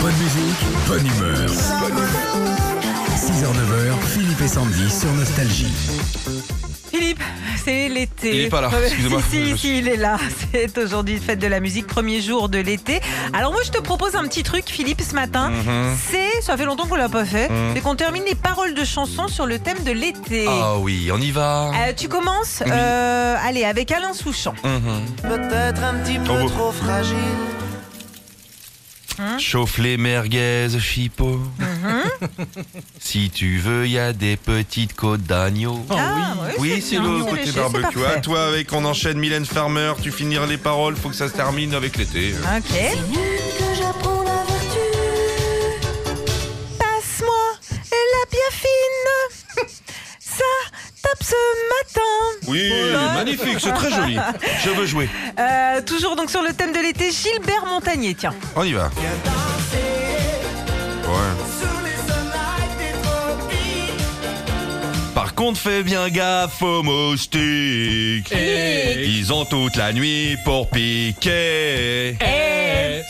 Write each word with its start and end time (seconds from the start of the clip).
Bonne 0.00 0.14
musique, 0.14 0.64
bonne 0.88 1.06
humeur. 1.06 1.50
6h-9h, 3.16 4.06
Philippe 4.12 4.40
et 4.42 4.48
Sandy 4.48 4.90
sur 4.90 5.10
Nostalgie. 5.12 5.72
Philippe, 6.92 7.22
c'est 7.62 7.88
l'été. 7.88 8.34
Il 8.36 8.40
est 8.42 8.48
pas 8.48 8.60
là, 8.60 8.70
excusez-moi. 8.84 9.20
Si, 9.28 9.50
si, 9.52 9.58
si, 9.58 9.78
il 9.78 9.88
est 9.88 9.96
là. 9.96 10.16
C'est 10.52 10.78
aujourd'hui 10.78 11.18
fête 11.18 11.38
de 11.40 11.46
la 11.46 11.60
musique, 11.60 11.86
premier 11.86 12.22
jour 12.22 12.48
de 12.48 12.58
l'été. 12.58 13.00
Alors 13.34 13.52
moi, 13.52 13.60
je 13.64 13.70
te 13.70 13.80
propose 13.80 14.14
un 14.14 14.22
petit 14.26 14.42
truc, 14.42 14.64
Philippe, 14.66 15.02
ce 15.02 15.14
matin. 15.14 15.50
Mhm. 15.50 15.96
C'est, 16.10 16.40
ça 16.42 16.56
fait 16.56 16.64
longtemps 16.64 16.86
qu'on 16.86 16.94
l'a 16.96 17.08
pas 17.10 17.24
fait, 17.24 17.48
Mhm. 17.50 17.72
c'est 17.74 17.80
qu'on 17.82 17.96
termine 17.96 18.22
les 18.26 18.34
paroles 18.36 18.72
de 18.74 18.84
chansons 18.84 19.28
sur 19.28 19.46
le 19.46 19.58
thème 19.58 19.82
de 19.84 19.90
l'été. 19.92 20.46
Ah 20.48 20.78
oui, 20.78 21.10
on 21.12 21.20
y 21.20 21.30
va. 21.32 21.70
Euh, 21.74 21.92
tu 21.94 22.08
commences, 22.08 22.62
Oui. 22.64 22.70
euh, 22.72 23.36
allez, 23.46 23.64
avec 23.64 23.90
Alain 23.92 24.12
Souchon. 24.14 24.54
Mhm. 24.64 25.04
Peut-être 25.22 25.82
un 25.82 25.94
petit 25.94 26.18
peu 26.18 26.32
Oh, 26.44 26.48
trop 26.48 26.72
fragile. 26.72 27.16
Chauffe 29.38 29.78
les 29.78 29.96
merguez, 29.96 30.68
chipot. 30.80 31.40
si 33.00 33.30
tu 33.30 33.58
veux, 33.58 33.86
il 33.86 33.92
y 33.92 33.98
a 33.98 34.12
des 34.12 34.36
petites 34.36 34.94
côtes 34.94 35.22
d'agneau. 35.22 35.84
Ah, 35.90 36.34
ouais, 36.42 36.54
Oui, 36.58 36.82
c'est 36.82 36.98
bien, 36.98 37.12
le 37.12 37.22
c'est 37.24 37.30
côté 37.30 37.46
c'est 37.46 37.56
barbecue. 37.56 38.04
À 38.04 38.20
toi, 38.20 38.46
avec 38.46 38.72
on 38.72 38.84
enchaîne 38.84 39.18
Mylène 39.18 39.46
Farmer, 39.46 39.92
tu 40.02 40.10
finis 40.12 40.36
les 40.48 40.58
paroles, 40.58 40.96
faut 40.96 41.08
que 41.08 41.16
ça 41.16 41.28
se 41.28 41.34
termine 41.34 41.74
avec 41.74 41.96
l'été. 41.96 42.34
Ok. 42.56 44.15
Oui, 52.46 52.70
magnifique, 53.14 53.58
c'est 53.60 53.72
très 53.72 53.90
joli. 53.90 54.18
Je 54.64 54.70
veux 54.70 54.86
jouer. 54.86 55.08
Euh, 55.38 55.82
toujours 55.82 56.16
donc 56.16 56.30
sur 56.30 56.42
le 56.42 56.52
thème 56.54 56.72
de 56.72 56.78
l'été, 56.78 57.10
Gilbert 57.10 57.66
Montagnier, 57.66 58.14
tiens. 58.14 58.32
On 58.54 58.64
y 58.64 58.72
va. 58.72 58.84
Ouais. 58.84 58.92
Par 65.14 65.34
contre, 65.34 65.60
fais 65.60 65.82
bien 65.82 66.08
gaffe 66.08 66.62
aux 66.62 66.82
moustiques. 66.82 68.32
Ils 68.32 69.30
ont 69.32 69.44
toute 69.44 69.76
la 69.76 69.92
nuit 69.92 70.36
pour 70.44 70.70
piquer. 70.70 72.16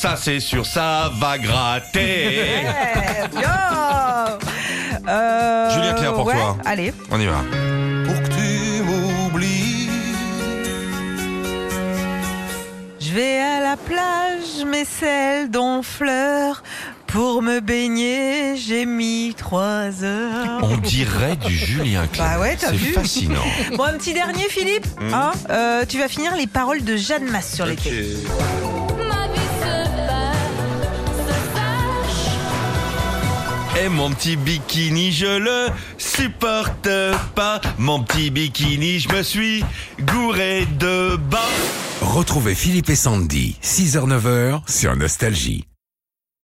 Ça, 0.00 0.16
c'est 0.16 0.40
sûr, 0.40 0.64
ça 0.66 1.10
va 1.18 1.38
gratter. 1.38 2.36
Eh. 2.36 3.36
Euh, 5.08 5.70
Julien 5.70 5.94
Clerc 5.94 6.14
pour 6.14 6.26
ouais, 6.26 6.34
toi. 6.34 6.56
Allez. 6.64 6.92
On 7.10 7.20
y 7.20 7.26
va. 7.26 7.42
Je 13.10 13.16
vais 13.16 13.38
à 13.38 13.60
la 13.60 13.76
plage, 13.76 14.64
mais 14.64 14.84
celle 14.84 15.50
d'Honfleur. 15.50 16.62
Pour 17.08 17.42
me 17.42 17.58
baigner, 17.58 18.56
j'ai 18.56 18.86
mis 18.86 19.34
trois 19.36 20.04
heures. 20.04 20.60
On 20.62 20.76
dirait 20.76 21.34
du 21.34 21.52
Julien 21.52 22.06
Clerc. 22.06 22.24
Bah 22.24 22.40
ouais, 22.40 22.56
t'as 22.56 22.68
C'est 22.68 22.76
vu 22.76 22.92
fascinant. 22.92 23.42
Bon, 23.76 23.82
un 23.82 23.94
petit 23.94 24.14
dernier, 24.14 24.44
Philippe. 24.48 24.86
Hmm. 25.00 25.14
Hein, 25.14 25.32
euh, 25.50 25.84
tu 25.88 25.98
vas 25.98 26.06
finir 26.06 26.36
les 26.36 26.46
paroles 26.46 26.84
de 26.84 26.96
Jeanne 26.96 27.28
Masse 27.28 27.56
sur 27.56 27.66
l'été. 27.66 27.90
Et 33.82 33.88
mon 33.88 34.10
petit 34.10 34.36
bikini, 34.36 35.10
je 35.10 35.38
le 35.38 35.68
supporte 35.96 36.88
pas. 37.34 37.60
Mon 37.78 38.02
petit 38.02 38.30
bikini, 38.30 38.98
je 38.98 39.08
me 39.08 39.22
suis 39.22 39.64
gouré 40.00 40.66
de 40.78 41.16
bas. 41.16 41.38
Retrouvez 42.02 42.54
Philippe 42.54 42.90
et 42.90 42.96
Sandy, 42.96 43.56
6h-9h 43.62 44.68
sur 44.68 44.94
Nostalgie. 44.96 45.69